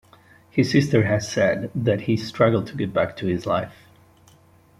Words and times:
His 0.49 0.71
sister 0.71 1.03
has 1.03 1.31
said 1.31 1.69
that 1.75 2.01
he 2.01 2.17
struggled 2.17 2.65
to 2.69 2.75
get 2.75 2.91
back 2.91 3.15
to 3.17 3.27
his 3.27 3.45
life. 3.45 3.85